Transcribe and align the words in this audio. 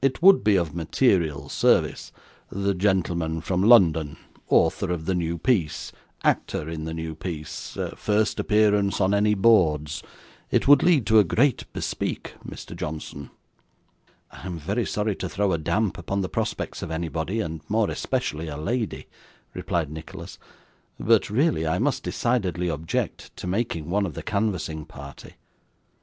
It 0.00 0.22
would 0.22 0.42
be 0.42 0.56
of 0.56 0.74
material 0.74 1.50
service 1.50 2.10
the 2.48 2.72
gentleman 2.72 3.42
from 3.42 3.62
London 3.62 4.16
author 4.48 4.90
of 4.90 5.04
the 5.04 5.14
new 5.14 5.36
piece 5.36 5.92
actor 6.24 6.70
in 6.70 6.84
the 6.84 6.94
new 6.94 7.14
piece 7.14 7.76
first 7.94 8.40
appearance 8.40 8.98
on 8.98 9.12
any 9.12 9.34
boards 9.34 10.02
it 10.50 10.66
would 10.66 10.82
lead 10.82 11.04
to 11.08 11.18
a 11.18 11.22
great 11.24 11.70
bespeak, 11.74 12.32
Mr. 12.48 12.74
Johnson.' 12.74 13.28
'I 14.30 14.46
am 14.46 14.58
very 14.58 14.86
sorry 14.86 15.14
to 15.16 15.28
throw 15.28 15.52
a 15.52 15.58
damp 15.58 15.98
upon 15.98 16.22
the 16.22 16.30
prospects 16.30 16.80
of 16.82 16.90
anybody, 16.90 17.40
and 17.40 17.60
more 17.68 17.90
especially 17.90 18.48
a 18.48 18.56
lady,' 18.56 19.06
replied 19.52 19.90
Nicholas; 19.90 20.38
'but 20.98 21.28
really 21.28 21.66
I 21.66 21.78
must 21.78 22.02
decidedly 22.02 22.70
object 22.70 23.36
to 23.36 23.46
making 23.46 23.90
one 23.90 24.06
of 24.06 24.14
the 24.14 24.22
canvassing 24.22 24.86
party. 24.86 25.34